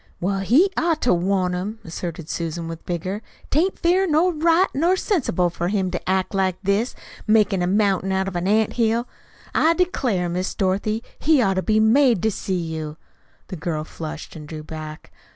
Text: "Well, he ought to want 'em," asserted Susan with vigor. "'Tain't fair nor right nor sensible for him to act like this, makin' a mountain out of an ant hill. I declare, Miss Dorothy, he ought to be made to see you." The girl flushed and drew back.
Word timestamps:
"Well, 0.19 0.39
he 0.39 0.71
ought 0.75 0.99
to 1.03 1.13
want 1.13 1.53
'em," 1.53 1.77
asserted 1.83 2.27
Susan 2.27 2.67
with 2.67 2.83
vigor. 2.87 3.21
"'Tain't 3.51 3.77
fair 3.77 4.07
nor 4.07 4.33
right 4.33 4.65
nor 4.73 4.95
sensible 4.95 5.51
for 5.51 5.67
him 5.67 5.91
to 5.91 6.09
act 6.09 6.33
like 6.33 6.57
this, 6.63 6.95
makin' 7.27 7.61
a 7.61 7.67
mountain 7.67 8.11
out 8.11 8.27
of 8.27 8.35
an 8.35 8.47
ant 8.47 8.73
hill. 8.73 9.07
I 9.53 9.75
declare, 9.75 10.27
Miss 10.27 10.55
Dorothy, 10.55 11.03
he 11.19 11.39
ought 11.39 11.53
to 11.53 11.61
be 11.61 11.79
made 11.79 12.23
to 12.23 12.31
see 12.31 12.57
you." 12.59 12.97
The 13.49 13.57
girl 13.57 13.83
flushed 13.83 14.35
and 14.35 14.47
drew 14.47 14.63
back. 14.63 15.11